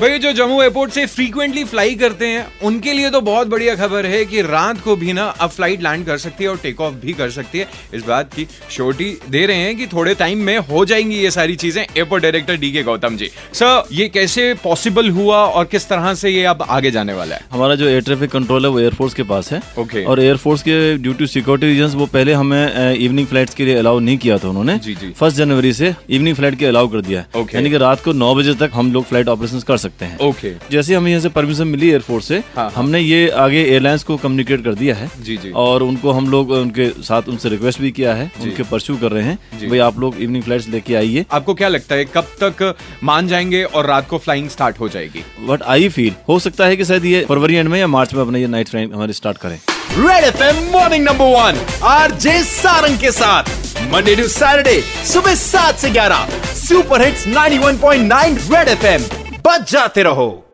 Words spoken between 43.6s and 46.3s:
और रात को फ्लाइंग स्टार्ट हो जाएगी? But I feel